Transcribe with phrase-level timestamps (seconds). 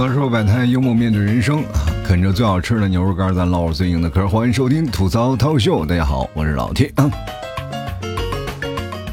[0.00, 1.62] 歌说百态，幽默面对人生，
[2.06, 4.26] 啃着最好吃的牛肉干，咱唠着最硬的嗑。
[4.26, 6.90] 欢迎收听吐槽涛秀，大家好，我是老 T。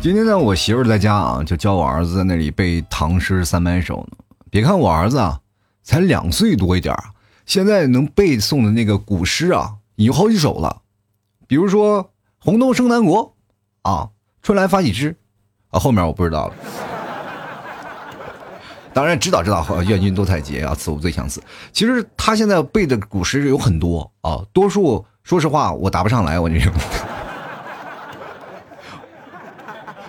[0.02, 4.18] 今天呢，我媳妇在家啊，就教我儿子在那里背唐诗三百首呢。
[4.50, 5.42] 别看我儿子啊，
[5.84, 6.96] 才两岁多一点
[7.46, 10.84] 现在能背诵的那个古诗啊，已经好几首了。
[11.48, 13.36] 比如说“红豆生南国”，
[13.84, 14.08] 啊
[14.42, 15.18] ，“春来发几枝”，
[15.68, 16.54] 啊，后面我不知道了。
[18.98, 21.40] 当然知道知道，愿君多采撷啊，此物最相似。
[21.72, 26.72] 其实他现在背的古诗有很多啊，多数说实话我答不上来，我这个。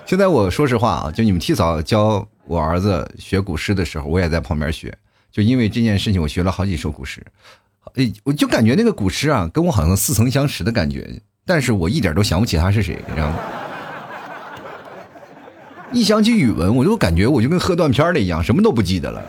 [0.06, 4.96] 现在我说实话啊，就你们替嫂教我儿子学古诗的时候，我也在旁边学。
[5.30, 7.22] 就因为这件事情，我学了好几首古诗，
[7.96, 13.36] 哎，我就感觉那个古诗啊，跟我好像似曾相识的感觉，但是我一点都想不起他是谁，你知道吗？
[15.90, 19.22] 一想起语文，我就感觉我就跟喝断片了一样，什么都不记得了。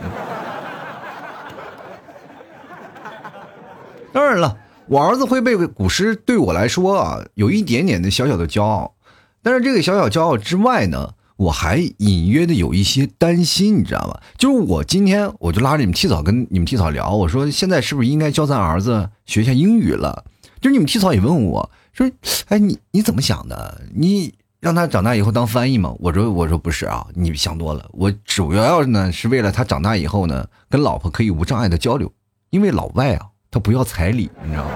[4.11, 8.95] 当然了，我儿子会背古诗，对我来说啊，有一点点的小小的骄傲。
[9.41, 14.19] 但是这个小小骄傲之外呢，我还隐约的有一些担心，你知道吗？
[14.37, 20.25] 就是我今天我就拉着你们替嫂跟你们替嫂聊，我说现在是不是应该教咱儿子学一下英语了？
[20.59, 22.11] 就是你们替嫂也问我说，
[22.49, 23.81] 哎，你你怎么想的？
[23.95, 24.33] 你？
[24.59, 25.95] 让他长大以后当翻译吗？
[25.99, 27.85] 我说我说不是啊，你想多了。
[27.93, 32.11] 我主要呢是为了他长大以后呢，跟老婆可以无障碍的交流。
[32.49, 34.71] 因为老外啊，他不要彩礼，你知道吗？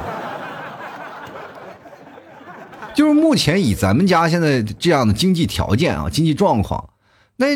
[2.95, 6.91] 就是目前以咱们家现在这样的经济条件啊，经济状况，
[7.35, 7.47] 那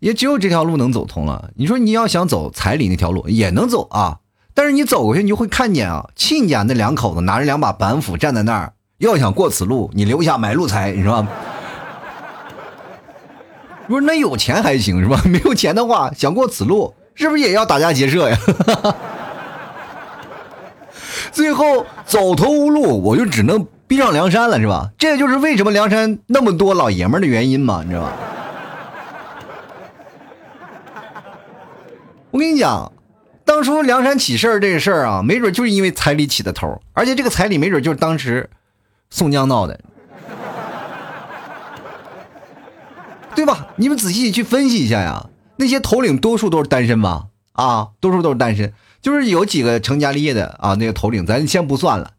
[0.00, 1.50] 也只有这条路能走通了。
[1.54, 4.18] 你说你要想走彩礼那条路也能走啊，
[4.52, 11.24] 但是你走过去，你就会看见啊，亲家那两口子拿着两把板斧站在那儿，要想过此路，你留下买路财，你说。
[13.92, 15.20] 不是那有钱还行是吧？
[15.28, 18.38] 没有钱的话，想过此路，是不是也要打家劫舍呀？
[21.30, 24.90] 最后走投无路，我就只能逼上梁山了，是吧？
[24.98, 28.12] 这就是为什么梁山那么多老爷们的原因嘛，你知道吧？
[32.30, 32.90] 我跟你讲，
[33.44, 38.48] 当初梁山起事儿这个事儿啊，没准就是因为彩礼起的头，而且这个彩礼没准就是当时
[39.10, 39.78] 宋江闹的。
[43.34, 43.68] 对吧？
[43.76, 45.26] 你们仔细去分析一下呀。
[45.56, 47.26] 那些头领多数都是单身吧？
[47.52, 50.74] 啊，多数都是单身，就是有几个成家立业的啊。
[50.74, 52.12] 那个头领咱先不算了。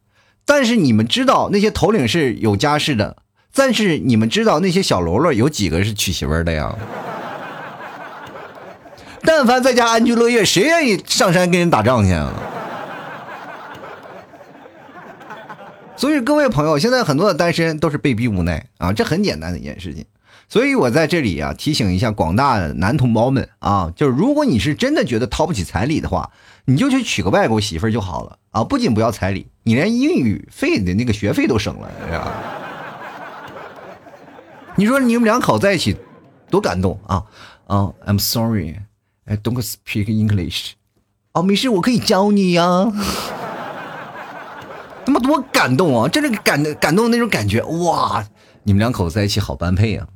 [0.46, 3.18] 但是你们知道那些头领是有家室的，
[3.54, 6.76] 但是你们知道那些小喽啰有几个是娶媳妇的呀？
[9.24, 12.34] 但凡在家安居乐业，谁愿意上山跟人打仗去啊？
[15.96, 20.06] 所以各位朋友，现在很多的单身都是被逼无奈啊，这很简单的一件事情。
[20.50, 26.30] 所以我在这里啊，提醒一下广大男同胞们啊，就是如果你是真的觉得掏不起彩礼的话，
[26.66, 28.64] 你就去娶个外国媳妇就好了啊！
[28.64, 32.32] 不仅不要彩礼，你连英语费的那个学费都省了，是吧？
[34.78, 35.98] 你说你们两口在一起
[36.50, 37.24] 多感动啊！
[37.68, 38.76] 啊，I'm sorry,
[39.26, 40.72] I don't speak English。
[41.34, 42.92] 哦，没事，我可以教你呀。
[45.06, 46.08] 他妈多感动啊！
[46.08, 48.26] 真是感感动的那种感觉哇！
[48.64, 50.08] 你们两口子在一起好般配啊！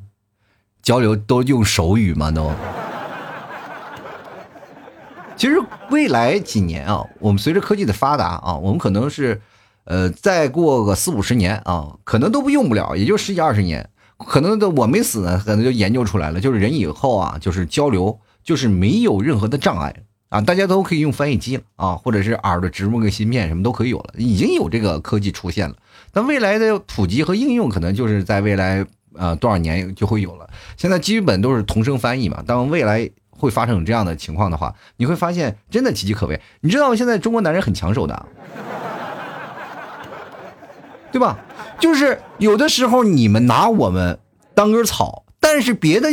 [0.88, 2.32] 交流都用手语吗？
[2.32, 2.50] 都。
[5.36, 9.42] 其实未来几年啊，我们随着科技的发达啊，我们可能是，
[9.84, 19.94] 呃，再过个四五十年啊，可能都不用不了，也就十几二十年，可能都我没死呢，可能就研究出来了，就是人以后啊，就是交流就是没有任何的障碍
[20.30, 25.76] 啊，大家都可以用翻译机了啊，或者是耳朵植入个芯片，什么都可以有了，已经有这个科技出现了。
[26.14, 28.88] 但未来的普及和应用，可能就是在未来。
[29.18, 30.50] 呃，多少年就会有了。
[30.78, 32.44] 现在基本都是同声翻译嘛。
[32.46, 36.40] 当未来会发生这样的情况的话，你会发现真的岌岌可危。
[36.62, 38.26] 你知道现在中国男人很抢手的，
[41.12, 41.38] 对吧？
[41.80, 44.20] 就是有的时候你们拿我们
[44.56, 46.10] 当根草，但是别的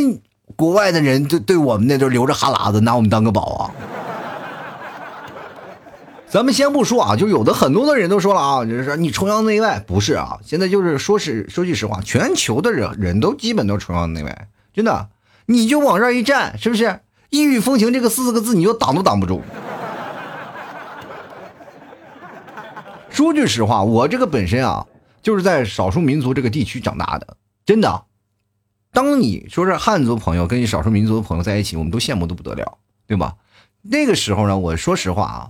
[0.55, 3.71] 国外的人就对我们那都流着哈喇子，拿我们当个宝啊。
[6.35, 10.37] 咱们先不说啊，就有的很多的人都说了啊，就是说你崇洋媚外，不是啊。
[10.43, 15.07] 现在就是说是说句实话，全球的人人都基本都崇洋媚外，真的。
[15.45, 16.99] 你就往这儿一站，是不是
[17.31, 19.41] “异域风情”这个四个字，你就挡都挡不住。
[23.09, 24.85] 说句实话，我这个本身啊，
[25.21, 28.03] 就是在少数民族这个地区长大的，真的。
[28.91, 32.77] 当你说是汉族朋友跟少数民族的朋友在一起，我们都羡慕的不得了，
[33.07, 33.35] 对吧？
[33.83, 35.49] 那个时候呢，我说实话啊。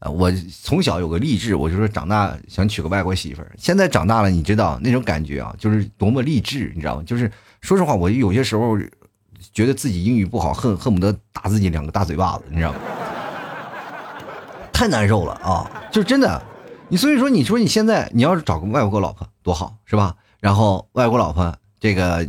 [0.00, 0.32] 呃，我
[0.62, 3.52] 从小有个励志，我就说长大想娶个外国媳妇儿。
[3.58, 7.02] 现在长大了，你知道那种感觉啊，就是多么励志，你知道吗？
[7.06, 7.30] 就是
[7.60, 8.78] 说实话，我有些时候
[9.52, 12.78] 觉得自己英语不好，恨恨不得打自己两个大嘴巴子，你知道吗？
[14.72, 15.70] 太难受了啊！
[15.92, 16.42] 就真的，
[16.88, 20.16] 你所以说，你说你现在你要是找个外国老婆多好，是吧？
[20.40, 22.26] 然后外国老婆这个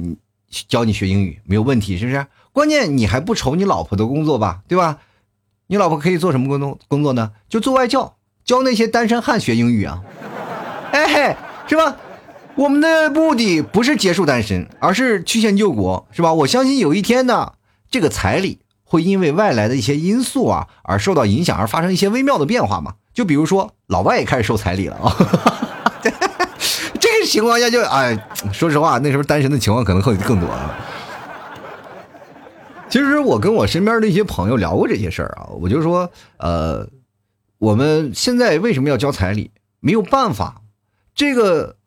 [0.67, 2.27] 教你学英语没有问题，是不是？
[2.51, 4.97] 关键你还不愁你老婆的工作吧，对吧？
[5.71, 7.31] 你老婆可以做什么工作工作呢？
[7.47, 10.01] 就做外教，教那些单身汉学英语啊！
[10.91, 11.35] 哎嘿，
[11.65, 11.95] 是吧？
[12.55, 16.33] 我们的目的不是结束单身，而是曲线救国，是吧？
[16.33, 17.53] 我相信有一天呢，
[17.89, 22.95] 这个彩礼会因为外来的一些因素啊而受到影响，而发生一些微妙的变化嘛。
[23.13, 25.15] 就比如说，老外也开始收彩礼了啊。
[26.99, 30.75] 这个情况下就哎，说实话，那时候单身的情况可能会更多啊。
[32.91, 36.87] 其实我跟我身边的一些朋友聊过这些事儿啊，我就说，呃，
[37.57, 39.51] 我们现在为什么要交彩礼？
[39.79, 40.61] 没有办法，
[41.15, 41.77] 这个。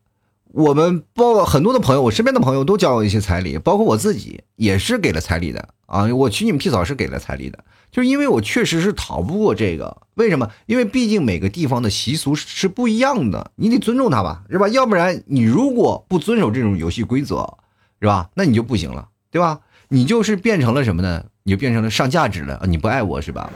[0.57, 6.07] 我们包括很多的朋友，我身边的朋友都交了一些彩礼，包括我自己也是给了彩礼的啊。
[6.15, 10.03] 我娶你们替嫂是给了彩礼的，就是因为我确实是逃不过这个。
[10.15, 10.49] 为什么？
[10.67, 14.69] 因为毕竟每个地方的习俗是不一样的，你得尊重他吧，是吧？
[14.69, 17.59] 要不然你如果不遵守这种游戏规则，
[18.01, 18.31] 是吧？
[18.35, 19.59] 那你就不行了，对吧？
[19.89, 21.23] 你就是变成了什么呢？
[21.43, 23.51] 你就变成了上价值了，你不爱我是吧？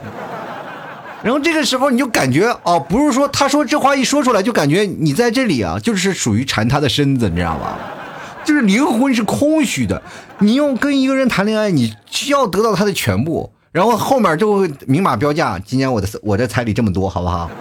[1.21, 7.77] 然后这个时候你就感觉哦，不是说他说这话一说出来就感觉你在这里啊，就是属于缠他的身子，你知道吗？
[8.45, 10.01] 就是灵魂是空虚的。
[10.39, 15.59] 你用跟一个人谈恋爱，你需要得到他的全部，然后后面就会明码标价。
[15.59, 17.51] 今年我的我的彩礼这么多，好不好？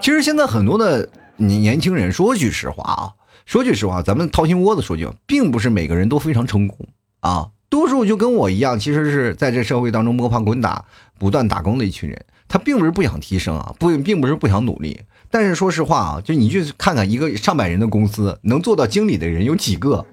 [0.00, 3.10] 其实现在很多的年年轻人，说句实话啊，
[3.46, 6.76] 说句实话，咱们掏心窝子说句，并不是每个人都非常成功
[7.20, 7.46] 啊。
[7.68, 10.84] 多数就跟我一样，其实是在这社会当中摸爬滚打、
[11.16, 12.24] 不断打工的一群人。
[12.48, 15.00] 他并不是不想提升啊，不，并不是不想努力。
[15.30, 20.04] 但是说实话啊，就你去看看一个上百人的公司，能做到经理的人有几个？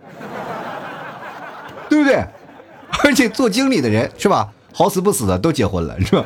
[1.90, 2.24] 对不对？
[3.04, 6.24] 而且做经理的人是吧，好死不死的都结婚了，是吧？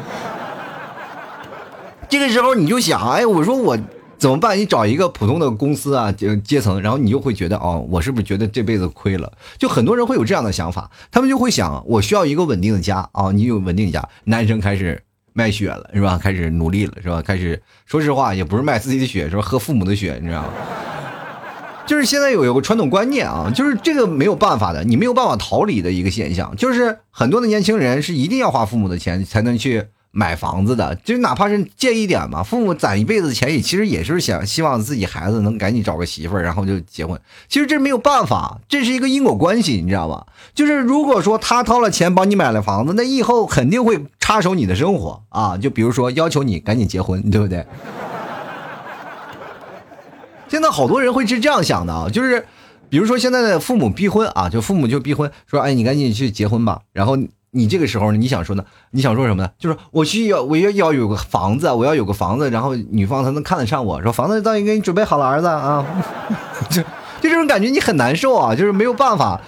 [2.10, 3.77] 这个时候你就想，哎，我说我。
[4.17, 4.57] 怎么办？
[4.57, 9.31] 你找一个普通的公司啊，就阶层，然后你就会觉得，哦，我是不是觉得这辈子亏了？
[9.59, 13.31] 就很多人会有这样的想法，他们就会想，我需要一个稳定的家啊。
[13.31, 14.99] 你有稳定家，男生开始
[15.33, 16.17] 卖血了，是吧？
[16.17, 17.21] 开始努力了，是吧？
[17.21, 19.41] 开始，说实话，也不是卖自己的血，是吧？
[19.43, 20.49] 喝父母的血，你知道吗？
[21.85, 29.85] 就是现在有有个传统观念啊，就是这个没有办法的，你没有办法逃离的一个现象，就是很多的年轻人是一定要花父母的钱才能去。
[30.12, 37.19] 买房子的，就哪怕是借一点嘛，父母攒一辈子钱，也其实也是想希望自己孩子能赶紧找个媳妇儿，然后就结婚。
[37.48, 40.25] 其实这没有办法，这是一个因果关系，你知道吗？
[40.56, 47.63] 就是如果说他掏了钱帮你买了房子，那以后肯定会插手你的生活啊，就比如说要求你赶紧结婚，对不对？
[50.48, 52.44] 现在好多人会是这样想的啊，就是
[52.89, 57.15] 比如说现在的父母逼婚啊，就父母就逼婚，说哎你赶紧去结婚吧，然后。
[57.57, 58.18] 你这个时候呢？
[58.18, 58.63] 你想说呢？
[58.92, 59.50] 你想说什么呢？
[59.57, 64.01] 就是我需要，我要要有个房子，我要有个房子，然后女方才能看得上我。
[64.01, 65.86] 说房子早已给你准备好了，儿子啊，
[66.69, 69.42] 就就这种感觉你很难受啊，就是没有办法。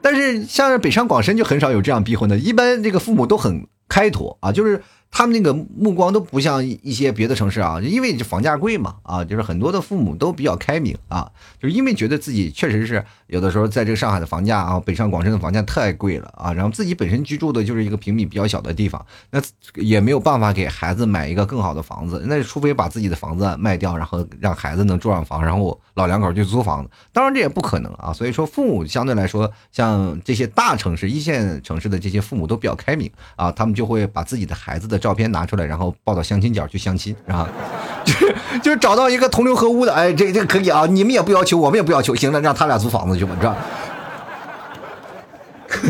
[0.00, 4.82] 但是像北上广深就很少有这样逼婚的，一般这个父母都很开脱啊，就是。
[5.10, 19.40] 他们那个目光都不像一些别的城市啊，因为这房价贵嘛啊，就是很多的父母都比较开明啊，就是因为觉得自己确实是有的时候在这个上海的房价啊，北上广深的房价太贵了啊，然后自己本身居住的就是一个平米比较小的地方，那
[19.76, 34.95] 也没有办法给孩子买一个更好的房子，那除非把自己的房子卖掉，然后让孩子能住上房，然后老两口去租房子，当然这也不可能啊，所以说父母相对来说，像这些大城市、一线城市的这些父母都比较开明啊，他们就会把自己的孩子的。
[34.98, 37.48] 照片拿出来，然后抱到相亲角去相亲，啊，
[38.04, 43.56] 就是就是找到一个同流合污的，哎，这这个可以啊，你们也不要求，我们也不要求，行了，让他俩租房子去吧，是吧？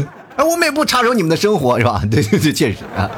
[0.36, 2.02] 哎，我们也不插手你们的生活，是吧？
[2.10, 3.10] 对对对，确实啊。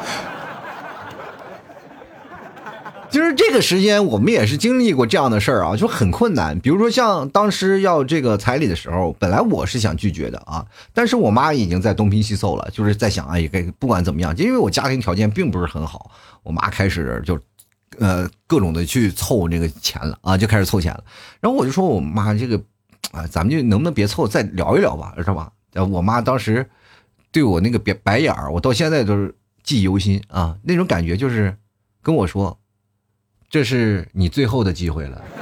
[3.10, 6.58] 就是这个时间，我们也是经历过这样的事儿啊，就很困难。
[6.60, 16.10] 比如说像当时要这个彩礼的时候，本来我是想拒绝的啊，但是我妈已经在东拼西凑了，就是在想，哎，该不管怎么样，就因为我家庭条件并不是很好，
[16.42, 17.38] 我妈开始就，
[17.98, 21.02] 呃，各种的去凑这个钱了啊，就开始凑钱了。
[21.40, 22.60] 然后我就说我妈这个，
[23.12, 25.50] 啊，咱们就能不能别凑，再聊一聊吧，是吧？
[25.90, 26.68] 我妈当时
[27.32, 31.56] 对我那个白白眼儿，我到现在都是记忆犹新啊，那种感觉就是
[32.02, 32.58] 跟我说。
[33.50, 35.23] 这是你最后的机会了。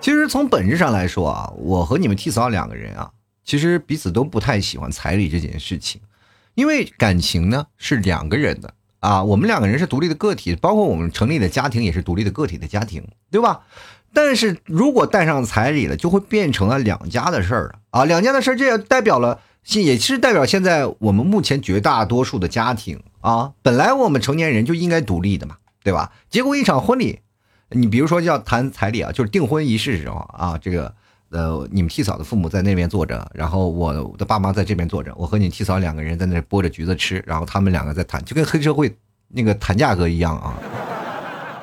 [0.00, 3.10] 其实从本质上来说啊，我和你们替嫂两个人啊，
[3.44, 6.00] 其实彼此都不太喜欢彩礼这件事情，
[6.54, 13.62] 因为感情呢是两个人的啊，我们两个人是独立的个体，包括我们成立的家庭也是独立的个体的家庭，对吧？
[14.12, 19.40] 但是如果带上彩礼了，就会变成了两家的事儿了啊，两家的事儿，这也代表了。
[19.68, 26.12] 也是代表现在我们目前绝大多数的家庭啊，本来我们成年人就应该独立的嘛，对吧？
[26.30, 27.18] 结果一场婚礼，
[27.70, 30.94] 你比如说要谈彩礼啊，就是订婚仪式时候啊，这个
[31.30, 40.54] 呃，你们替嫂的父母在那边坐着，然后我的爸妈在这边坐着，我和你替嫂两个人在那剥着橘子吃，然后他们两个在谈，就跟黑社会那个谈价格一样啊，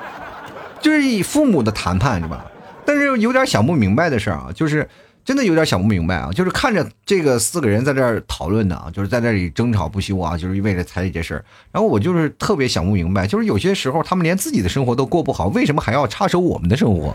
[0.82, 2.44] 就是以父母的谈判是吧？
[2.84, 4.86] 但是有点想不明白的事儿啊，就是。
[5.24, 6.30] 真的有点想不明白啊！
[6.30, 11.42] 就是看着这个四个人在这儿讨论呢啊，就是在这里争吵不休啊，就是为了彩礼这事儿。
[11.72, 17.14] 然后我就是特别想不明白，就是有些时候他们连自己的生活都过不好，为什么还要插手我们的生活？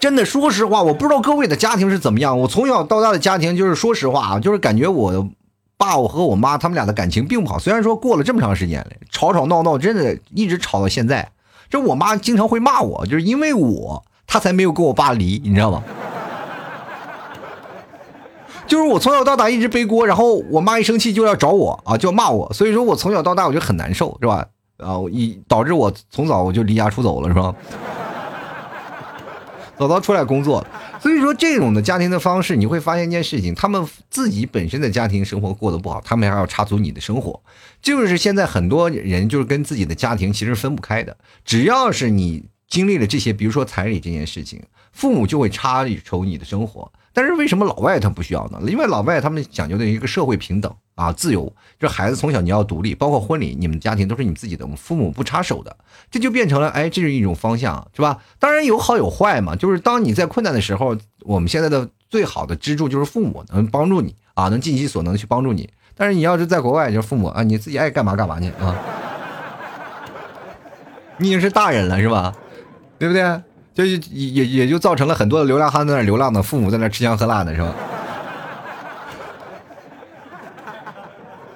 [0.00, 2.38] 真的，说实话，我不知道各位的家庭是怎么样。
[2.38, 5.28] 我从小到大的家庭，就是说实话啊，就是感觉我
[5.76, 7.58] 爸我和我妈他们俩的感情并不好。
[7.58, 11.30] 虽然说过了这么长时间了，吵吵闹闹，真的一直吵到现在。
[11.68, 14.02] 这我妈经常会骂我，就是因为我。
[14.32, 15.82] 他才没有跟我爸离，你知道吗？
[18.66, 24.46] 就是我从小到大一直背锅，然后我妈一生气就要找我啊，就要骂我，所以说我从小到大我就很难受，是吧？
[24.78, 27.54] 啊，一导致我从早我就离家出走了，是吧？
[29.76, 30.66] 早早出来工作，
[30.98, 37.38] 所以说这种的家庭的方式，你会发现一件事情：他们自己本身的家庭生活过得不好，他们还要插足你的生活。
[37.82, 42.44] 就是现在很多人就是跟自己的家庭其实分不开的，只要是你。
[42.72, 44.62] 经历了这些，比如说彩礼这件事情，
[44.92, 46.90] 父母就会插手你的生活。
[47.12, 48.58] 但是为什么老外他不需要呢？
[48.66, 51.52] 因为老外他们讲究的一个社会平等啊，自由。
[51.78, 55.76] 这孩子从小你要独立，包括婚礼，你们家庭都是你自己的，父母不插手的，
[56.10, 58.18] 这就变成了哎，这是一种方向，是吧？
[58.38, 59.54] 当然有好有坏嘛。
[59.54, 65.68] 就是当你在困难的时候，我们现在的最好的支柱就是父母能帮助你啊，能尽其所能去帮助你。
[65.94, 68.74] 但是你要是在国外，就是父母啊，你自己爱干嘛干嘛去啊，
[71.18, 72.34] 你已经是大人了，是吧？
[73.02, 73.42] 对不对？
[73.74, 77.74] 就也也也就造成了很多的流浪汉在那流浪的，父母在那吃香喝辣的，是吧？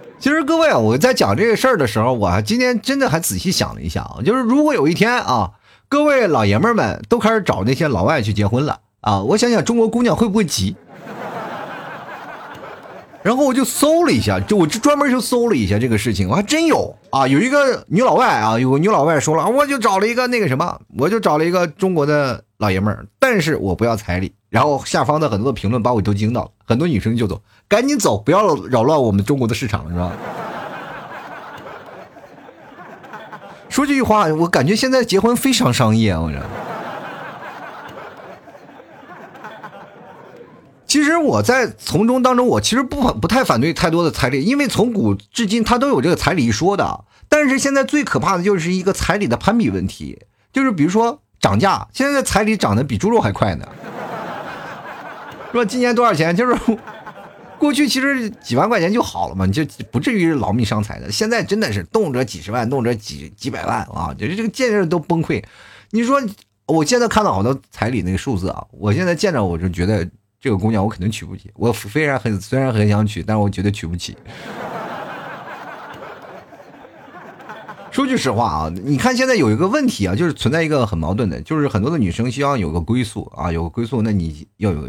[0.18, 5.52] 其实各位啊，我在讲这个事儿的时候，我今天真的还仔细想了一下啊，就是如果有一天啊，
[5.88, 10.74] 各位老爷们们都开始找那些老外去结婚了啊，我想想中国姑娘会不会急？
[13.26, 24.33] 然后我就搜了一下，就我就专门就搜了一下这个事情，我还真有啊，有一个女老外啊，有个女老外说了，我就找了一个那个什么，我就找了一个中国的老爷们儿，但是我不要彩礼。
[24.49, 30.12] 然后下方的很多的评论把我都惊到了，很多女生就走，赶紧走，不要扰乱我们中国的市场，是吧？
[33.68, 36.38] 说这句话，我感觉现在结婚非常商业，我这。
[40.96, 47.04] 其实我在从中当中，我其实不不太反对太多的彩礼，因为从古至今他都有这个彩礼一说的。
[47.28, 50.18] 但是现在最可怕的就是一个彩礼的攀比问题，
[50.54, 53.68] 就是比如说涨价，现在彩礼涨得比猪肉还快呢。
[55.52, 56.34] 说今年多少钱？
[56.34, 56.58] 就是
[57.58, 59.62] 过去其实几万块钱就好了嘛，你就
[59.92, 61.12] 不至于劳民伤财的。
[61.12, 65.44] 现在真的是动辄几十万，动辄几几百万啊，就是这个见着都崩溃。
[65.90, 66.22] 你说
[66.64, 70.08] 我现在看到好多彩礼那个数字啊，我现在见着我就觉得。
[70.46, 74.16] 这个姑娘我肯定娶不起，我虽然很虽然很想娶，但是我绝对娶不起。
[77.90, 84.88] 说句实话啊，你看现在有一个问题啊，就是存在一个很矛盾的，就是很多的女生希望有个归宿啊，有个归宿，那你要有，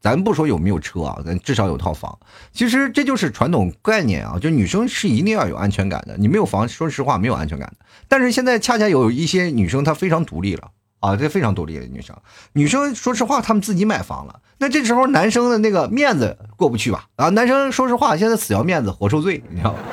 [0.00, 2.18] 咱不说有没有车啊，咱至少有套房。
[2.52, 7.86] 其实这就是传统概念啊，就女生是一定要有安全感的，你没有房，说实话没有安全感的。
[8.08, 10.72] 但是现在恰恰有一些女生她非常独立了。
[11.00, 12.14] 啊，这非常独立的女生，
[12.52, 14.40] 女生说实话，她们自己买房了。
[14.58, 17.06] 那这时候男生的那个面子过不去吧？
[17.16, 19.78] 啊，男生说实话，现在死要面子活受罪，你知道吗？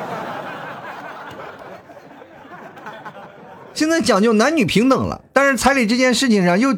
[3.74, 6.76] 现在讲究男女平等了，但是彩礼这件事情上又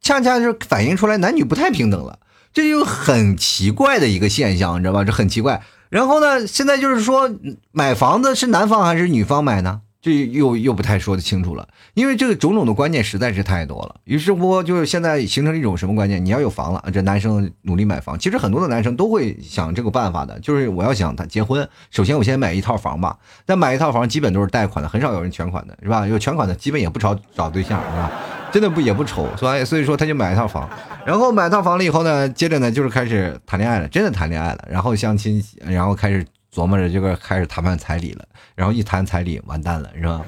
[0.00, 2.18] 恰恰是反映出来男女不太平等了，
[2.54, 5.04] 这就很奇怪的一个现象，你知道吧？
[5.04, 5.62] 这很奇怪。
[5.90, 7.30] 然后呢，现在就是说
[7.72, 9.82] 买房子是男方还是女方买呢？
[10.00, 13.96] 这又又不太说得清楚了，因为这个种种的观念实在是太多了。
[14.04, 16.24] 于是乎，就是现在形成一种什么观念？
[16.24, 18.16] 你要有房了，这男生努力买房。
[18.16, 23.18] 其实很多的男生都会想这个办法的，就是我要想他结婚，首先我先买一套房吧。
[23.44, 26.06] 但买一套房基本都是贷款的，很少有人全款的，是吧？
[26.06, 28.12] 有全款的基本也不找找对象，是吧？
[28.52, 30.68] 真的不也不愁，所以所以说他就买一套房，
[31.04, 36.24] 然后买套房了以后呢，接着呢就是开始谈恋爱了，真的谈恋爱了，然后相亲，然后开始。
[36.52, 38.24] 琢磨着这个开始谈判彩礼了，
[38.54, 40.20] 然后一谈彩礼完蛋了，是吧？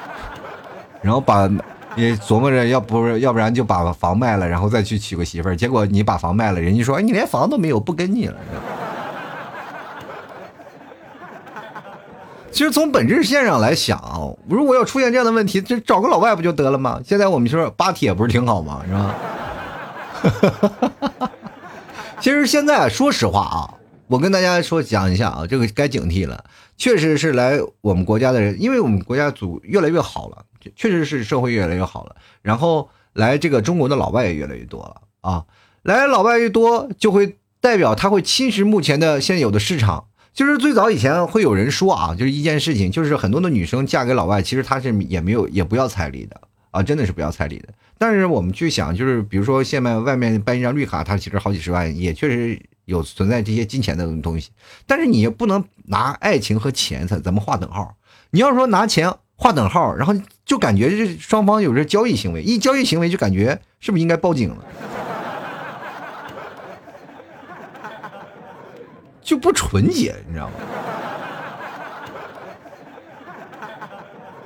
[1.02, 1.48] 然后把
[1.96, 5.56] 也琢磨着，要不要不然就把房卖了，然后再去娶个媳妇儿。
[5.56, 8.36] 结果你把房卖了，人家说：“哎，你连房都没有，不跟你了。”
[12.52, 17.00] 其实从本质线上来想，如果要出现这样的问题，就找个老外不就得了吗？
[17.04, 18.82] 现在我们说巴铁不是挺好吗？
[18.86, 19.14] 是吧？
[22.20, 23.74] 其实现在说实话啊，
[24.10, 26.44] 我跟大家说讲一下啊，这个该警惕了。
[26.76, 32.16] 确实是来我们国家的人，因为我们国家组越来越好了，确实是社会越来越好了。
[32.42, 35.44] 然后来这个中国的老外也越来越多了啊，
[35.84, 40.06] 来老外越多，就会代表他会侵蚀目前的现有的市场。
[40.32, 46.40] 就是最早以前会有人说啊，就是一件事情，就是很多的女生嫁给老外，其实她是也没有也不要彩礼的
[46.72, 47.68] 啊，真的是不要彩礼的。
[47.96, 54.50] 但是我们去想，就是比如说现在外面办一张绿卡，它其实好几十万，也确实有存在这些金钱的东西。
[54.86, 57.94] 但是你也不能拿爱情和钱咱咱们划等号。
[58.30, 64.64] 你要说拿钱划等号，然后就感觉这双方有这交易行为，一交易行为就感觉是不是应该报警了？
[69.22, 70.54] 就不纯洁，你知道吗？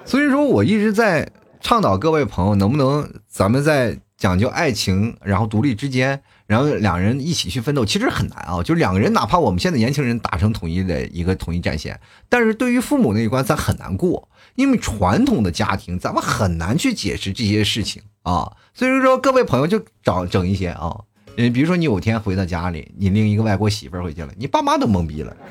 [0.05, 1.27] 所以说，我一直在
[1.61, 8.63] 倡导各位朋友，能不能咱们在讲究爱情，然后独立之间，然后两人一起去奋斗，其实很难啊。
[8.63, 11.99] 就两个人，哪怕我们现在年轻人达成统一的一个统一战线，
[12.29, 18.53] 但是对于父母那一关，咱很难过，因为传统的家庭，咱们很难去解释这些事情啊。
[18.75, 20.95] 所以说，各位朋友就找整一些啊。
[21.37, 25.35] 嗯，比如说你有天回到家里，你领一个外国媳妇回去了，你爸妈都懵逼了。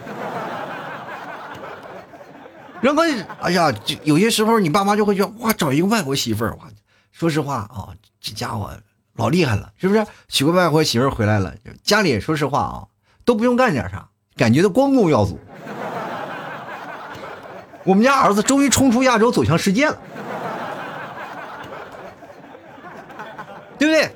[2.81, 3.01] 然后，
[3.41, 6.69] 哎呀，就有些时候你爸妈就会觉得，哇，找一个外国媳妇儿，哇，
[7.11, 7.89] 说实话啊，
[8.21, 8.71] 这家伙
[9.15, 10.05] 老厉害了，是不是？
[10.27, 11.53] 娶个外国媳妇回来了，
[11.83, 12.87] 家里说实话啊，
[13.23, 15.39] 都不用干点啥，感觉都光宗耀祖。
[17.83, 19.97] 我们家儿子终于冲出亚洲，走向世界了，
[23.77, 24.09] 对不对？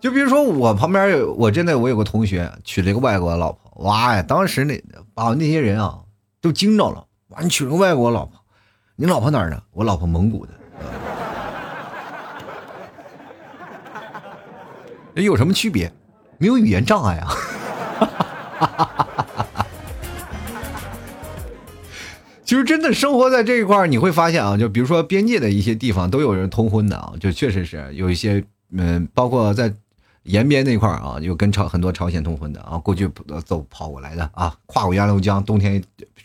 [0.00, 4.22] 就比如说我旁边有，我真的我有个同学娶了一个外国老婆，哇呀！
[4.22, 4.78] 当时那
[5.14, 6.00] 把那些人啊
[6.42, 7.06] 都惊着了。
[7.28, 8.38] 哇，你娶了个外国老婆，
[8.96, 9.62] 你老婆哪儿的？
[9.72, 10.52] 我老婆蒙古的。
[15.22, 15.92] 有什么区别？
[16.38, 17.32] 没有语言障碍啊。
[22.44, 29.74] 其 实真的生活在这一块你会发现啊，就比如说边界的一些地方都有人通婚的啊，就确实是有一些嗯，包括在。
[30.24, 33.06] 延边那块儿啊，有跟朝很多朝鲜通婚的啊，过去
[33.44, 35.84] 走跑过来的啊，跨过鸭绿江，冬天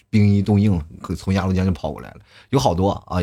[0.09, 0.81] 冰一冻硬，
[1.17, 2.15] 从鸭绿江就跑过来了，
[2.51, 3.17] 有好多啊，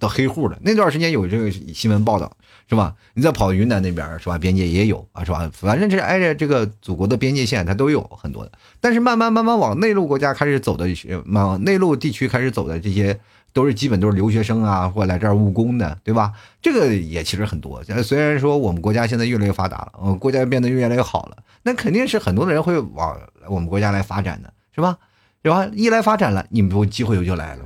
[0.00, 2.36] 到黑户的那段时间有这个新闻报道，
[2.68, 2.94] 是吧？
[3.14, 4.38] 你再跑云南那边是吧？
[4.38, 5.50] 边界也有啊，是吧？
[5.52, 8.52] 反正这挨着这个祖国的边界线，它都有很多的。
[8.80, 10.86] 但是慢慢慢慢往内陆国家开始走的，
[11.26, 13.18] 往内陆地区开始走的这些。
[13.54, 16.32] 都是基本都是留学生啊，或来这儿务工的，对吧？
[16.60, 17.80] 这个也其实很多。
[18.02, 24.98] 虽然说我们国家现在越来越发达了，嗯，国家变得越来越好了，那肯定是很多的人会往我们国家来发展的，是吧？
[25.44, 25.68] 是吧？
[25.72, 27.64] 一来发展了，你们不机会不就来了。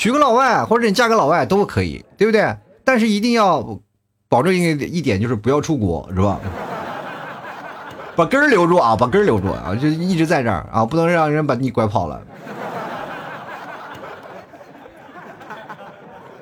[0.00, 2.56] 娶个老外或者你嫁个老外都可以，对不对？
[2.84, 3.78] 但是一定要
[4.30, 6.40] 保证一个一点，就是不要出国，是吧？
[8.16, 8.96] 把根儿留住啊！
[8.96, 9.76] 把根儿留住啊！
[9.78, 12.18] 就一直在这儿啊，不能让人把你拐跑了。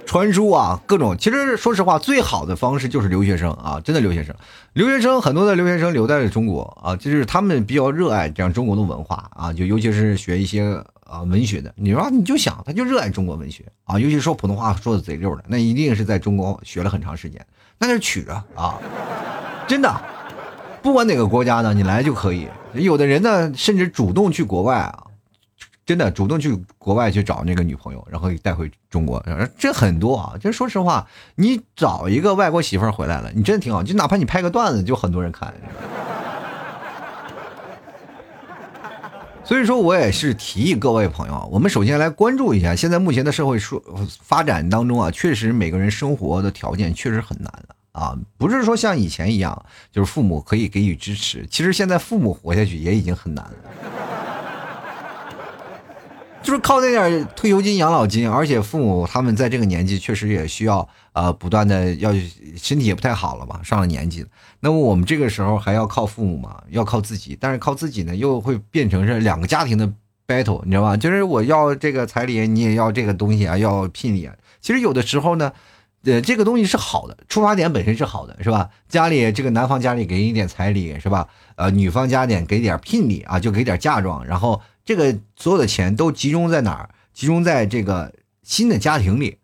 [0.07, 1.18] 传输啊，各种。
[1.18, 4.33] 其实说实话，最好的方式就是留学生啊，真的留学生。
[4.75, 11.73] 留学生很多的留学生留在了中国啊，就是他们比较热爱这样中国的文化啊，就尤其是学一些啊文学的。
[11.75, 17.44] 你说你就想，他就热爱中国文学啊，尤其说普通话说的贼溜的，那一定是在中国学了很长时间，
[17.79, 18.79] 那就娶着啊，
[19.66, 19.92] 真的。
[20.81, 22.47] 不管哪个国家的，你来就可以。
[22.75, 25.07] 有的人呢，甚至主动去国外啊，
[25.85, 29.23] 真的主动去国外去找那个女朋友，然后带回中国，
[29.59, 30.35] 这很多啊。
[30.40, 33.83] 这说实话，你找一个外国媳妇回来了，你真的挺好。
[33.83, 35.53] 就哪怕你拍个段子，就很多人看。
[39.48, 43.82] 所以说我也是提议各位朋友，我们首先来关注一下现在目前的社会说
[44.20, 47.74] 发展当中啊，确实每个人生活的条件确实很难的。
[47.92, 51.46] 啊，不是说像以前一样，就是父母可以给予支持。
[51.50, 53.54] 其实现在父母活下去也已经很难了，
[56.42, 62.12] 就是靠那点退休金、养老金，而且父母他们在这个年纪确实也需要呃不断的要
[62.57, 64.24] 身体也不太好了嘛，上了年纪。
[64.61, 66.62] 那么我们这个时候还要靠父母嘛？
[66.70, 69.87] 要靠自己，但是靠自己呢，又会变成是两个家庭的
[70.27, 70.96] battle，你知道吧？
[70.96, 74.31] 就是我要这个彩礼，你也要这个东西啊，要聘礼。
[74.61, 75.53] 其实有的时候呢。
[76.05, 78.70] 呃，这个东西是好的，出发点本身是好的，是吧？
[78.88, 81.27] 家里这个男方家里给你点彩礼，是吧？
[81.57, 86.88] 呃，女方家点给点聘礼啊，就给点嫁妆，然后这个所有的钱都集中在哪儿？
[87.12, 89.37] 集中在这个新的家庭里。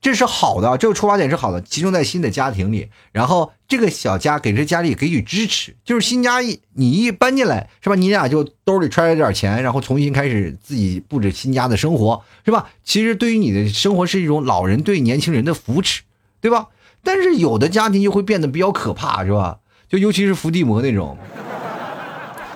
[0.00, 7.96] 这是好的，这个出发点是好的，集中在新的家庭里，然后这个小家给这家里给予支持，就是新家一你一搬进来是吧？
[7.96, 12.70] 你俩就兜里揣着点钱，然后重新开始自己布置新家的生活是吧？
[12.84, 16.02] 其实对于你的生活是一种老人对年轻人的扶持，
[16.40, 16.68] 对吧？
[17.02, 19.58] 但是有的家庭就会变得比较可怕，是吧？
[19.88, 21.18] 就尤其是伏地魔那种。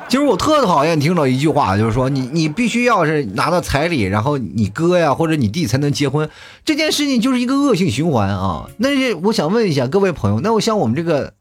[0.08, 6.30] 其实我特讨厌听到一句话，就是说你你必须要是拿到彩礼，然后你哥呀或者你弟才能结婚，
[6.64, 8.68] 这件事情就是一个恶性循环啊。
[8.78, 11.32] 那我想问一下各位朋友，那我像我们这个，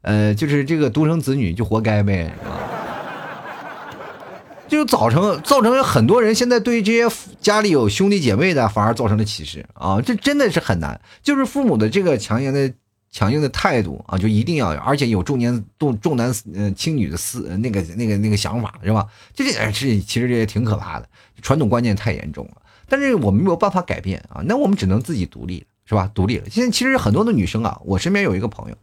[0.00, 2.32] 呃，就是这个独生子女就活该呗，
[4.68, 12.72] 就造成造成很多人现在对这些家里有兄弟姐妹的反而造成了歧视啊，这真的是很难，就是父母的这个强硬的。
[13.10, 19.06] 强硬的态度啊，就一定要，而且有重男重重男呃轻女的思那个那个那个想法是吧？
[19.34, 21.08] 这件事其实这也挺可怕的，
[21.40, 22.62] 传统观念太严重了。
[22.88, 26.10] 但是我们没有办法改变啊，那我们只能自己独立是吧？
[26.14, 26.48] 独立了。
[26.50, 28.76] 现在其实很多的女生啊，我身边有一个朋友，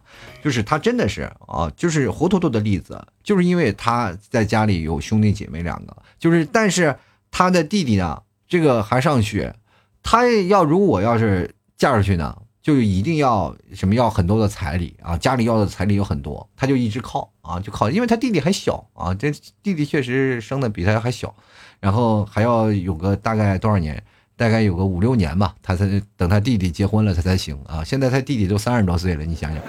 [0.43, 6.95] 就是她真的是啊，就是活脱脱的例子，就是因为她在家里有兄弟姐妹两个，就是但是
[7.31, 9.55] 她的弟弟呢，这个还上学，
[10.03, 12.35] 她要如果要是嫁出去呢？
[12.65, 21.31] 就一定要什么要很多的彩礼啊，家里要的彩礼有很多，他就一直靠啊，就靠，因为他弟弟还小啊，这弟弟确实生的比他还小，
[21.79, 24.03] 然后还要有个大概多少年，
[24.35, 25.85] 大概有个五六年吧，他才
[26.17, 27.83] 等他弟弟结婚了他才行啊。
[27.83, 29.61] 现在他弟弟都三十多岁了，你想想，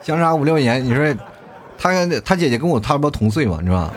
[0.00, 1.16] 相差五六年，你说
[1.76, 3.92] 他他姐姐跟我差不多同岁嘛，是吧？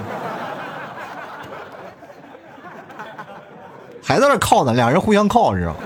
[4.01, 5.79] 还在那靠呢，俩人互相靠，知道吗？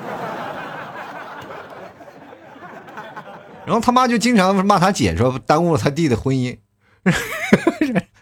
[3.66, 6.58] 然后他妈就经常骂他姐，说耽误了他弟的婚姻，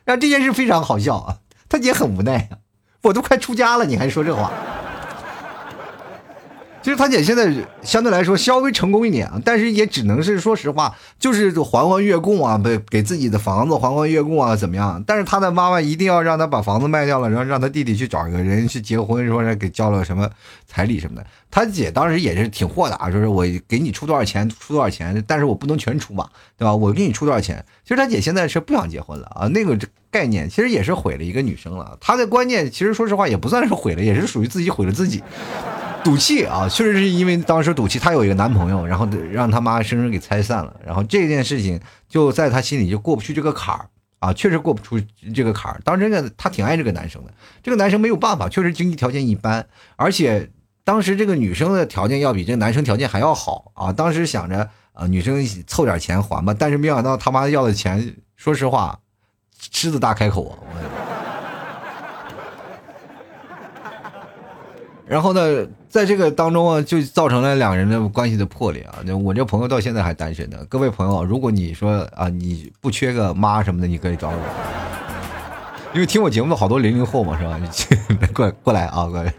[0.06, 2.58] 然后这件事非常好笑啊，他姐很无奈啊，
[3.04, 4.52] 我都快出家了，你还说这话。
[6.82, 15.04] 其实他姐现在相对来说稍微成功一点啊，但是也只能是说实话，就是还还月供啊，给给自己的房子还还月供啊，怎么样？
[15.06, 20.28] 但是他的妈妈一定要让他把房子卖掉了，然后让他弟弟去找一个人去结婚，说是给交了什么
[20.66, 21.26] 彩礼什么的。
[21.52, 26.76] 他姐当时也是挺豁达，说是我给你出多少钱出多少钱，但是我不能全出嘛，对吧？
[26.76, 27.64] 我给你出多少钱？
[27.84, 29.78] 其实他姐现在是不想结婚了啊，那个
[30.10, 31.96] 概念其实也是毁了一个女生了。
[32.02, 35.22] 他的观念其实说实话也不算是毁了，也是属于自己毁了自己。
[36.04, 43.88] 赌气啊，确实是因为当时赌气，她有一个男朋友，然后让他妈生生给拆散了，然后这件事情就在她心里就过不去这个坎儿
[44.20, 45.00] 啊，确实过不出
[45.34, 45.80] 这个坎儿。
[45.84, 50.50] 当时呢，她挺爱这个男生的，这个男生没有办法，确实经济条件一般，而且
[50.84, 53.94] 当时这个女生的条件要比这个男生条件还要好啊。
[53.94, 59.00] 当时想着啊，女生凑点钱还吧，但是没想到他妈要的钱，说实话，
[59.72, 60.58] 狮子大开口啊。
[60.62, 61.12] 我
[65.08, 69.04] 然后呢，在这个当中啊，就造成了两人的关系的破裂啊。
[69.22, 70.58] 我这朋友到现在还单身呢。
[70.70, 74.38] 各位朋友，如果你说啊，你不缺个妈什么的，你可以找我，
[75.94, 77.60] 因为听我节目的好多零零后嘛，是吧？
[77.60, 79.34] 你 过过来啊，过来。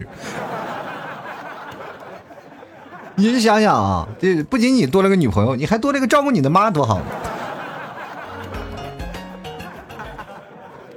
[3.15, 7.01] 你想想啊，这不仅你多了个女朋友，你还多了个照顾你的妈，多好。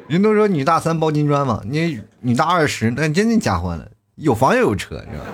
[0.07, 3.89] 人都说女大三抱金砖嘛，你女大二十，那真的加欢了。
[4.17, 5.25] 有房又有车，是吧？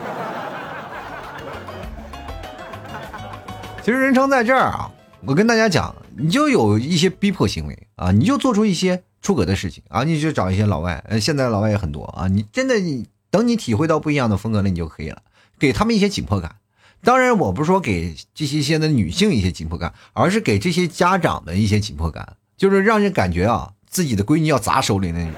[3.84, 4.88] 其实人生在这儿啊，
[5.26, 15.18] 我跟大家讲，你就有一些逼迫行为啊，你就做出一些出格的事情啊，你就找一些老外，呃，现在老外也很多啊，你真的你等你体会到不一样的风格了，你就可以了，
[15.58, 16.54] 给他们一些紧迫感。
[17.02, 25.32] 当然，我不是说给这些现在女性一些紧迫感，而是给这些家长们一些紧迫感，就是让人感觉啊，自己的闺女要砸手里那种。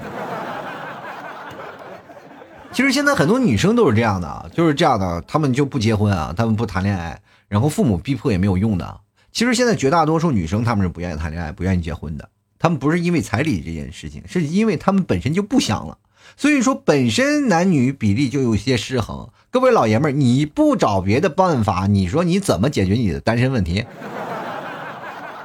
[2.71, 9.01] 其实现在很多女生都是这样的，就是这样的，她们就不结婚啊，她们不谈恋爱，然后父母逼迫也没有用的。
[9.31, 15.97] 其实现在绝大多数女生她们是不愿意谈恋爱、不愿意结婚的，她们不是因为彩礼这件事情，是因为她们本身就不想了。
[16.37, 19.29] 所以说，本身男女比例就有些失衡。
[19.51, 23.85] 各位老爷们儿，你不找别的办法，你说你怎么解决你的单身问题？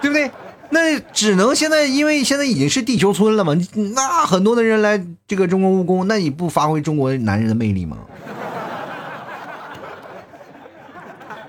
[0.01, 0.31] 对不对？
[0.71, 3.55] 那只能现在，因为现在已经是地球村了嘛，
[3.95, 7.99] 那很多的人来这个中国务工，那你不发挥中国男人的魅力吗？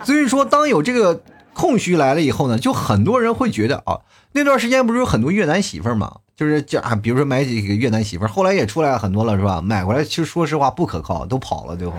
[0.04, 1.22] 所以说，当有这个
[1.54, 4.00] 空虚来了以后呢，就很多人会觉得啊，
[4.32, 9.62] 那段时间不是有很多越南媳妇儿嘛，就是叫啊，比如说买几个越南媳妇儿，后来也出来很多了，是吧？
[9.62, 11.94] 买回来其实说实话不可靠，都跑了，最后，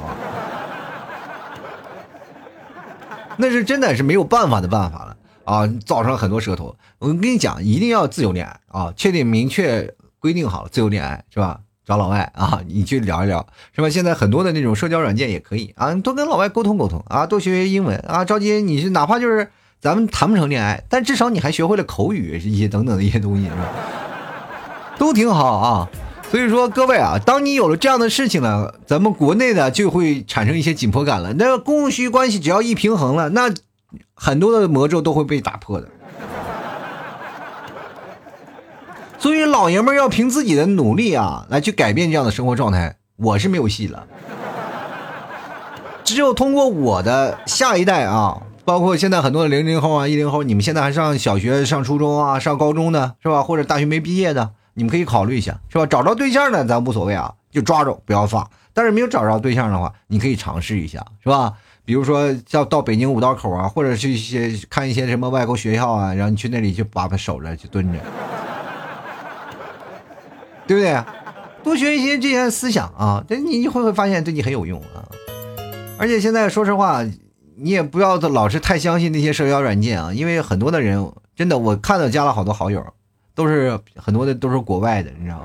[3.37, 5.17] 那是真的是没有办法的办法了。
[5.45, 6.77] 啊，造成了很多舌头。
[7.01, 8.93] 我跟你讲，一定要自由恋爱啊！
[8.97, 11.59] 确定明确规定好了，自由恋爱是吧？
[11.87, 13.89] 找老外啊，你去聊一聊是吧？
[13.91, 18.25] 现在很多的那种社交软件也可以啊，多跟老外沟通沟通啊，多学学英文啊。
[18.25, 23.69] 着急你是哪怕就是咱们谈不成恋爱，但至少你还学会了口语一些等等的一些东西是吧？
[24.99, 25.89] 都挺好啊。
[26.31, 31.35] 所以说各位啊，当你有了这样的事情呢，咱们国内呢就会产生一些紧迫感了。
[31.35, 33.53] 那供需关系只要一平衡了，那。
[34.15, 35.89] 很多的魔咒都会被打破的。
[39.23, 44.05] 所以老爷们要凭自己的努力啊，来去改变这样的生活状态，我是没有戏了。
[46.03, 53.45] 只有通过我的下一代啊，包括现在很多的零零后啊、一零后，你们现在还上小学、上初中啊、上高中的是吧？
[53.45, 55.87] 或者大学没毕业的，你们可以考虑一下，是吧？
[55.87, 58.51] 找着对象的咱无所谓啊，就抓住不要放。
[58.73, 61.53] 但是没有找着对象的话，你可以尝试一下，是吧？
[61.85, 68.01] 比如说要到北京五道口啊，或者去一些看一些什么外国学校啊，然后你去那里就把它守着，就蹲着。
[70.67, 71.03] 对不对？
[71.63, 75.07] 多学一些这些思想啊，这你你会不会发现对你很有用啊？
[75.97, 77.05] 而且现在说实话，
[77.57, 82.85] 你也不要老是太相信那些社交软件啊，因为很多的人真的，我看到加了好多好友，
[83.35, 85.45] 都是很多的都是国外的，你知道吗？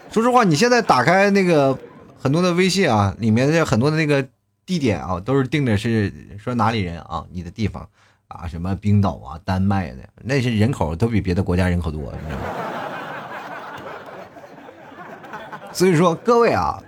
[0.12, 1.78] 说实话，你现在打开那个
[2.20, 4.26] 很多的微信啊，里面的很多的那个
[4.66, 7.88] 地点啊，都是定的是说哪里人啊，你的地方
[8.28, 12.44] 啊，什么冰岛啊、丹麦的，那些人口都比别的国家人口多，你知道吗？
[15.72, 16.82] 所以说，各位啊，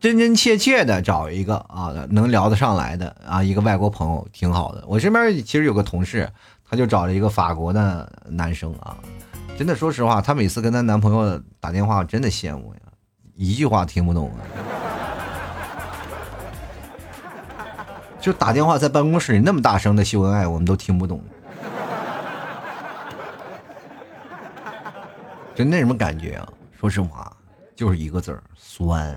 [0.00, 4.84] 真真切切的找一个啊能聊得上来的啊一个外国朋友挺好的。
[4.86, 6.28] 我身边其实有个同事，
[6.68, 8.96] 他就找了一个法国的男生啊，
[9.56, 12.80] 真的说实话，她每次跟她男朋友打电话，真的羡慕呀，
[13.34, 14.40] 一句话听不懂啊，
[18.20, 21.22] 就打电话在办公室里那么大声的秀恩爱，我们都听不懂，
[25.54, 26.48] 就那什么感觉啊？
[26.78, 27.32] 说实话。
[27.78, 29.14] 就是一个字儿酸，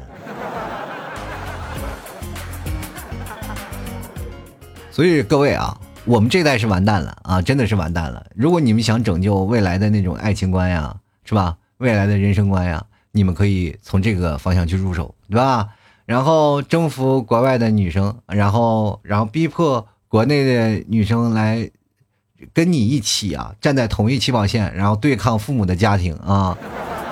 [4.92, 8.24] 所以各位啊，我们这代是完蛋了啊，真的是完蛋了。
[8.36, 11.58] 如果你们想拯救未来的那种爱情观呀，是吧？
[11.80, 15.68] 未来的人生观呀，你们可以从这个方向去入手，对吧？
[16.12, 21.71] 然后征服国外的女生，然后然后逼迫国内的女生来
[22.54, 26.58] 跟你一起啊，站在同一起跑线，然后对抗父母的家庭啊。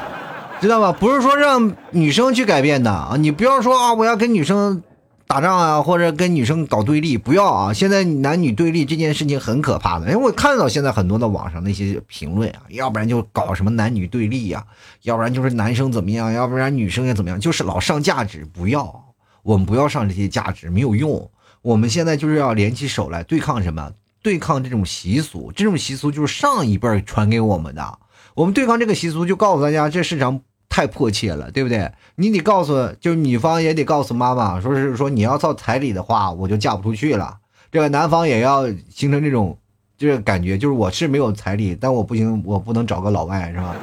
[0.59, 0.91] 知道吧？
[0.91, 3.15] 不是说让女生去改变的啊！
[3.17, 4.83] 你不要说啊，我要跟女生
[5.31, 7.71] 打仗啊，或者跟女生搞对立，不要啊！
[7.71, 14.65] 现在男女对立这件事情很可怕的，因为我看到现在很多的网上那些评论啊，要不然就搞什么男女对立呀，
[15.03, 19.13] 要不然就是男生怎么样，要不然女生也怎么样，就是老上价值，不要，
[19.43, 21.29] 我们不要上这些价值，没有用。
[21.61, 23.91] 我们现在就是要联起手来对抗什么？
[24.23, 27.99] 对抗这种习俗，这种习俗就是上一辈传给我们的。
[28.33, 30.41] 我们对抗这个习俗，就告诉大家，这市场。
[30.69, 31.91] 太迫切了，对不对？
[32.15, 37.37] 你得告诉，就是女方也得告诉妈妈，说是说你要造彩礼的话，我就嫁不出去了。
[37.71, 39.57] 这个男方也要形成这种，
[39.97, 43.75] 这个感觉，就是我是没有彩礼，但我不行，我不能找个老外，是吧？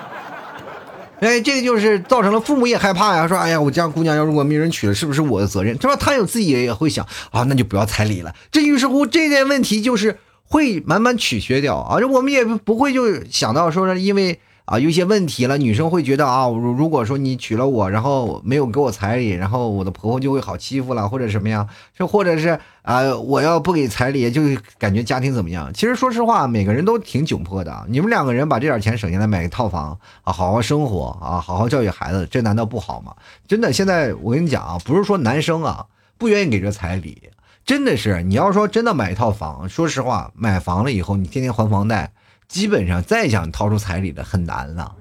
[1.20, 5.74] 哎，这个就是造成了父母也害怕呀，说，哎呀，我家姑娘要如果没人娶了，是不是我的责任？
[5.80, 5.94] 是吧？
[5.96, 8.34] 他有自己也会想啊，那就不要彩礼了。
[8.50, 11.98] 这于是乎，这件问题就是会慢慢取消掉啊。
[12.06, 14.40] 我们也不会就想到说是因为。
[14.68, 21.66] 啊，有些问题了，女生会觉得啊，如如果说你娶了我，然后没有给我彩礼，然后我的婆婆就会好欺负了，或者什么样，
[21.98, 24.42] 就或者是啊，我要不给彩礼，就
[24.76, 25.72] 感觉家庭怎么样？
[25.72, 27.86] 其实说实话，每个人都挺窘迫的。
[27.88, 33.14] 你们两个人把这点钱省下来买一套房啊，好好生活啊，好好教育孩子，这难道不好吗？
[33.46, 35.86] 真的，现在我跟你讲啊，不是说男生啊
[36.18, 37.30] 不愿意给这彩礼，
[37.64, 42.12] 真的是你要说真的买一套房，说实话，买房了以后，你天天还房贷。
[42.48, 44.94] 基本上再想掏出彩礼的很难了，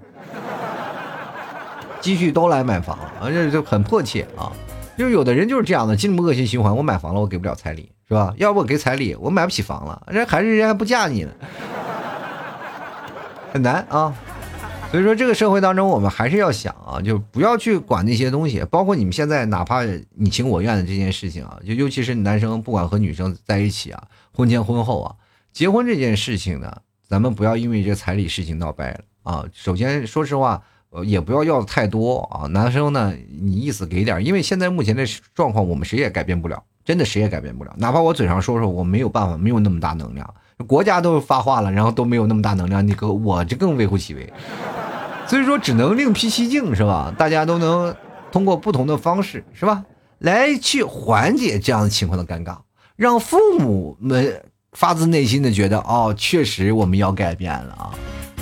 [2.02, 4.52] 积蓄都来买房，而且就很迫切啊。
[4.98, 6.76] 就有的人就是这样的，进入恶性循环。
[6.76, 8.34] 我买房了，我给不了彩礼，是吧？
[8.38, 11.32] 要不我给彩礼，我买不起房了，人还是人还不嫁你呢，
[13.54, 14.14] 很难啊。
[14.92, 18.66] 所以说，这个社会当中，我们还是要想啊，就不要去管那些东西。
[18.72, 19.84] 包括你们现在，哪怕
[20.16, 25.16] 你情我愿的这件事情啊，就尤其是男生不管和女生在一起啊，婚前婚后啊，
[25.54, 26.78] 结婚这件事情呢。
[27.08, 29.46] 咱们不要因为这彩礼事情闹掰了啊！
[29.54, 32.48] 首先，说实话，呃，也不要要的太多啊。
[32.48, 37.74] 男生呢，你意思给点，因为现在目前的状况，我们谁也改变不了，真的谁也改变不了。
[37.78, 40.34] 哪怕我嘴上说说，我没有办法，没有那么大能量，
[40.68, 44.34] 国家都发话了，然后都没有那么大能量，你可我这更微乎其微。
[45.28, 47.14] 所以说，只能另辟蹊径，是吧？
[47.18, 47.96] 大家都能
[48.34, 49.86] 通过不同的方式，是吧，
[50.20, 52.58] 来去缓解这样的情况的尴尬，
[52.98, 54.44] 让父母们。
[54.78, 57.90] 发自内心的觉得，哦，确实我们要改变了啊，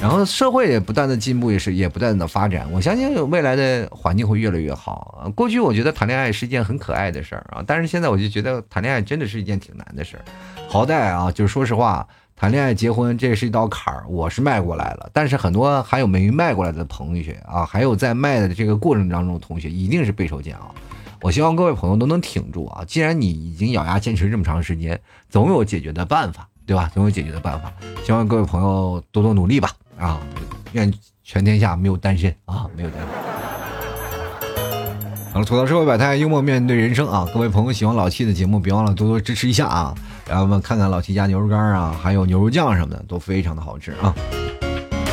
[0.01, 2.67] 然后社会也不断的进步，也是也不断的发展。
[2.73, 5.31] 我相信未来的环境会越来越好。
[5.33, 10.25] 过去我觉得谈恋爱是一件很可爱的事儿啊，但是现在我就觉得谈恋爱真的是一件挺难的事儿。
[10.67, 15.09] 好歹啊，就是说实话，谈恋爱结婚这是一道坎儿，我是迈过来了。
[15.13, 20.75] 但是很多还有没迈过来的同学啊，还有在迈的这个过程当中同学，一定是备受煎熬。
[21.21, 22.83] 我希望各位朋友都能挺住啊！
[22.85, 24.99] 既然你已经咬牙坚持这么长时间，
[25.29, 26.89] 总有解决的办法，对吧？
[26.93, 27.71] 总有解决的办法。
[28.03, 29.71] 希望各位朋友多多努力吧！
[29.97, 30.19] 啊，
[30.73, 33.07] 愿全天下没有单身啊，没有单身。
[35.33, 37.27] 好了，吐槽社会百态，幽默面对人生啊！
[37.33, 39.95] 各位朋友喜欢老七的节目，别忘了多多支持一下啊！
[40.27, 44.15] 然后我们看看老七家牛肉干啊，还有牛肉酱什么的，都非常的好吃啊！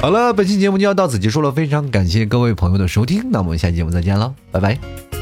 [0.00, 5.21] 好了，本期节目就要到此结束了，非常感谢各位朋友的收听，那我们下期节目再见了，拜拜。